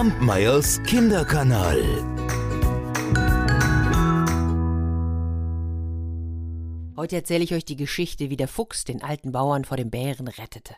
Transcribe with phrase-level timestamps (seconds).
[0.00, 1.78] Kampmeyers Kinderkanal.
[6.96, 10.28] Heute erzähle ich euch die Geschichte, wie der Fuchs den alten Bauern vor dem Bären
[10.28, 10.74] rettete.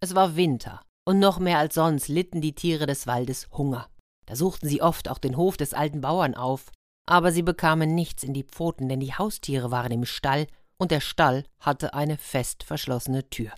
[0.00, 3.86] Es war Winter, und noch mehr als sonst litten die Tiere des Waldes Hunger.
[4.26, 6.72] Da suchten sie oft auch den Hof des alten Bauern auf,
[7.06, 10.48] aber sie bekamen nichts in die Pfoten, denn die Haustiere waren im Stall,
[10.78, 13.52] und der Stall hatte eine fest verschlossene Tür.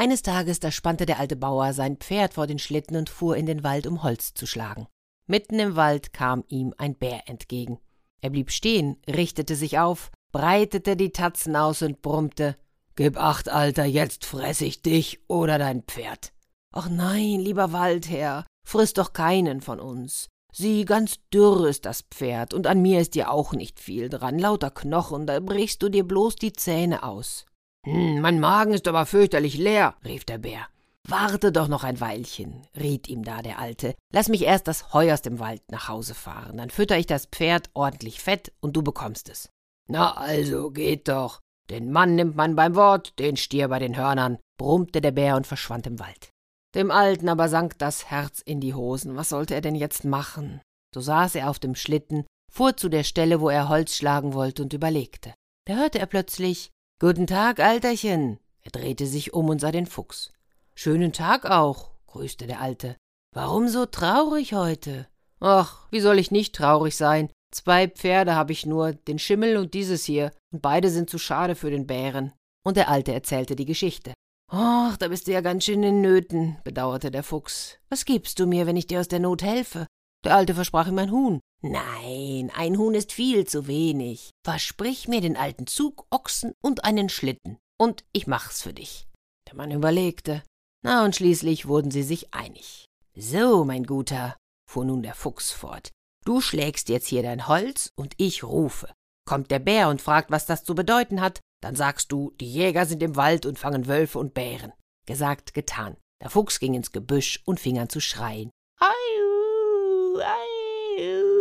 [0.00, 3.44] Eines Tages, da spannte der alte Bauer sein Pferd vor den Schlitten und fuhr in
[3.44, 4.86] den Wald, um Holz zu schlagen.
[5.26, 7.78] Mitten im Wald kam ihm ein Bär entgegen.
[8.22, 12.56] Er blieb stehen, richtete sich auf, breitete die Tatzen aus und brummte
[12.96, 16.32] Gib acht, Alter, jetzt fress ich dich oder dein Pferd.
[16.72, 20.28] Ach nein, lieber Waldherr, friss doch keinen von uns.
[20.50, 24.38] Sieh, ganz dürr ist das Pferd, und an mir ist dir auch nicht viel dran,
[24.38, 27.44] lauter Knochen, da brichst du dir bloß die Zähne aus.
[27.86, 30.66] Hm, mein Magen ist aber fürchterlich leer, rief der Bär.
[31.08, 33.94] Warte doch noch ein Weilchen, riet ihm da der Alte.
[34.12, 37.26] Lass mich erst das Heu aus dem Wald nach Hause fahren, dann fütter ich das
[37.26, 39.48] Pferd ordentlich fett und du bekommst es.
[39.88, 41.40] Na also, geht doch.
[41.70, 45.46] Den Mann nimmt man beim Wort, den Stier bei den Hörnern, brummte der Bär und
[45.46, 46.30] verschwand im Wald.
[46.74, 49.16] Dem Alten aber sank das Herz in die Hosen.
[49.16, 50.60] Was sollte er denn jetzt machen?
[50.94, 54.62] So saß er auf dem Schlitten, fuhr zu der Stelle, wo er Holz schlagen wollte
[54.62, 55.34] und überlegte.
[55.66, 56.70] Da hörte er plötzlich
[57.02, 58.38] Guten Tag, Alterchen.
[58.60, 60.34] Er drehte sich um und sah den Fuchs.
[60.74, 62.94] Schönen Tag auch, grüßte der Alte.
[63.34, 65.08] Warum so traurig heute?
[65.40, 67.30] Ach, wie soll ich nicht traurig sein?
[67.54, 71.54] Zwei Pferde habe ich nur, den Schimmel und dieses hier, und beide sind zu schade
[71.54, 72.34] für den Bären.
[72.66, 74.12] Und der Alte erzählte die Geschichte.
[74.52, 77.78] Ach, da bist du ja ganz schön in Nöten, bedauerte der Fuchs.
[77.88, 79.86] Was gibst du mir, wenn ich dir aus der Not helfe?
[80.22, 81.40] Der Alte versprach ihm ein Huhn.
[81.62, 84.30] Nein, ein Huhn ist viel zu wenig.
[84.44, 89.06] Versprich mir den alten Zug, Ochsen und einen Schlitten, und ich mach's für dich.
[89.48, 90.42] Der Mann überlegte.
[90.82, 92.86] Na, und schließlich wurden sie sich einig.
[93.14, 94.36] So, mein Guter,
[94.70, 95.90] fuhr nun der Fuchs fort,
[96.24, 98.90] du schlägst jetzt hier dein Holz und ich rufe.
[99.28, 102.86] Kommt der Bär und fragt, was das zu bedeuten hat, dann sagst du, die Jäger
[102.86, 104.72] sind im Wald und fangen Wölfe und Bären.
[105.06, 105.96] Gesagt, getan.
[106.22, 108.50] Der Fuchs ging ins Gebüsch und fing an zu schreien.
[108.78, 111.40] Aiu, aiu.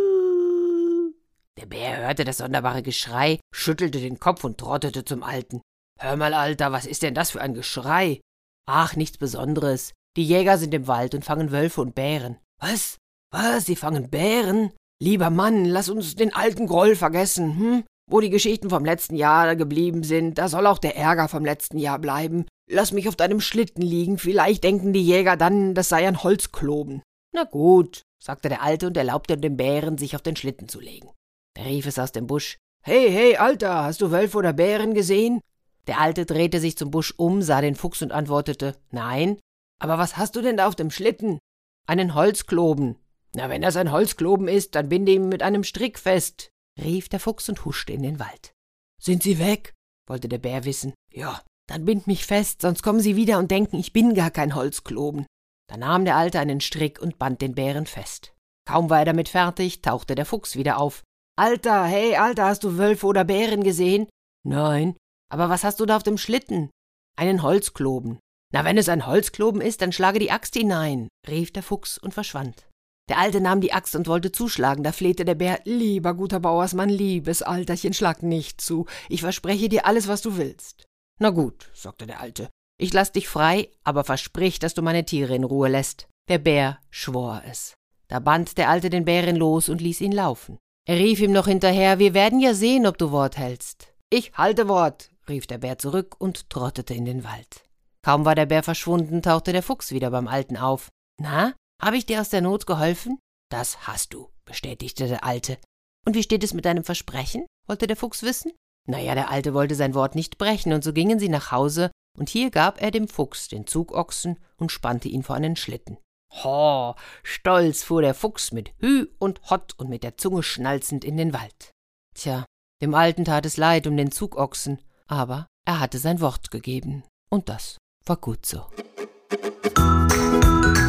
[1.58, 5.62] Der Bär hörte das sonderbare Geschrei, schüttelte den Kopf und trottete zum Alten.
[6.00, 8.20] Hör mal, Alter, was ist denn das für ein Geschrei?
[8.68, 9.94] Ach, nichts Besonderes.
[10.18, 12.38] Die Jäger sind im Wald und fangen Wölfe und Bären.
[12.60, 12.98] Was?
[13.32, 13.68] Was?
[13.68, 14.72] Sie fangen Bären?
[15.00, 17.84] Lieber Mann, lass uns den alten Groll vergessen, hm?
[18.10, 21.78] Wo die Geschichten vom letzten Jahr geblieben sind, da soll auch der Ärger vom letzten
[21.78, 22.48] Jahr bleiben.
[22.68, 27.04] Lass mich auf deinem Schlitten liegen, vielleicht denken die Jäger dann, das sei ein Holzkloben.
[27.36, 31.12] Na gut, sagte der Alte und erlaubte dem Bären, sich auf den Schlitten zu legen.
[31.56, 32.58] Da rief es aus dem Busch.
[32.84, 35.42] Hey, hey, Alter, hast du Wölfe oder Bären gesehen?
[35.88, 39.40] Der Alte drehte sich zum Busch um, sah den Fuchs und antwortete Nein.
[39.82, 41.40] Aber was hast du denn da auf dem Schlitten?
[41.88, 42.98] Einen Holzkloben.
[43.36, 46.50] Na, wenn das ein Holzkloben ist, dann binde ihn mit einem Strick fest,
[46.80, 48.54] rief der Fuchs und huschte in den Wald.
[49.02, 49.74] Sind Sie weg?
[50.08, 50.94] wollte der Bär wissen.
[51.12, 54.56] Ja, dann bind mich fest, sonst kommen Sie wieder und denken, ich bin gar kein
[54.56, 55.26] Holzkloben.
[55.68, 58.34] Da nahm der Alte einen Strick und band den Bären fest.
[58.66, 61.04] Kaum war er damit fertig, tauchte der Fuchs wieder auf.
[61.40, 64.10] Alter, hey, Alter, hast du Wölfe oder Bären gesehen?
[64.46, 64.98] Nein.
[65.32, 66.70] Aber was hast du da auf dem Schlitten?
[67.18, 68.20] Einen Holzkloben.
[68.52, 72.14] Na, wenn es ein Holzkloben ist, dann schlage die Axt hinein, rief der Fuchs und
[72.14, 72.68] verschwand.
[73.08, 76.90] Der Alte nahm die Axt und wollte zuschlagen, da flehte der Bär, lieber guter Bauersmann,
[76.90, 80.88] liebes Alterchen, schlag nicht zu, ich verspreche dir alles, was du willst.
[81.22, 85.36] Na gut, sagte der Alte, ich lass dich frei, aber versprich, dass du meine Tiere
[85.36, 86.10] in Ruhe lässt.
[86.28, 87.76] Der Bär schwor es.
[88.10, 90.58] Da band der Alte den Bären los und ließ ihn laufen.
[90.88, 93.94] Er rief ihm noch hinterher, wir werden ja sehen, ob du Wort hältst.
[94.10, 97.64] Ich halte Wort, rief der Bär zurück und trottete in den Wald.
[98.02, 100.90] Kaum war der Bär verschwunden, tauchte der Fuchs wieder beim Alten auf.
[101.22, 103.20] Na, habe ich dir aus der Not geholfen?
[103.52, 105.58] Das hast du, bestätigte der Alte.
[106.06, 107.46] Und wie steht es mit deinem Versprechen?
[107.68, 108.52] wollte der Fuchs wissen.
[108.88, 112.30] Naja, der Alte wollte sein Wort nicht brechen, und so gingen sie nach Hause, und
[112.30, 115.98] hier gab er dem Fuchs den Zugochsen und spannte ihn vor einen Schlitten.
[116.32, 121.18] Ho, stolz fuhr der Fuchs mit Hü und Hott und mit der Zunge schnalzend in
[121.18, 121.72] den Wald.
[122.16, 122.46] Tja,
[122.82, 127.50] dem Alten tat es leid um den Zugochsen, aber er hatte sein Wort gegeben, und
[127.50, 128.66] das war gut so.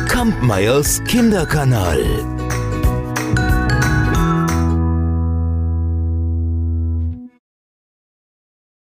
[0.09, 2.60] Kampmeyers Kinderkanal.